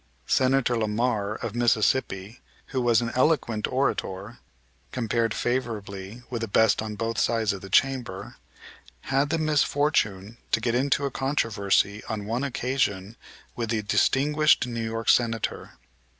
[0.25, 4.39] Senator Lamar, of Mississippi, who as an eloquent orator
[4.91, 8.37] compared favorably with the best on both sides of the Chamber,
[9.13, 13.15] had the misfortune to get into a controversy on one occasion
[13.55, 15.73] with the distinguished New York Senator.